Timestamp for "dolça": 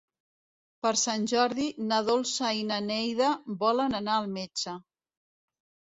2.09-2.53